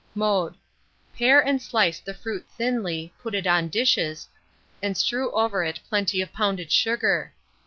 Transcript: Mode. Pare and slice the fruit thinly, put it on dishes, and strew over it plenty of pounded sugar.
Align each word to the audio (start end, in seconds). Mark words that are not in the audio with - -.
Mode. 0.15 0.55
Pare 1.15 1.39
and 1.41 1.61
slice 1.61 1.99
the 1.99 2.15
fruit 2.15 2.47
thinly, 2.57 3.13
put 3.21 3.35
it 3.35 3.45
on 3.45 3.69
dishes, 3.69 4.27
and 4.81 4.97
strew 4.97 5.29
over 5.31 5.63
it 5.63 5.79
plenty 5.91 6.21
of 6.23 6.33
pounded 6.33 6.71
sugar. 6.71 7.33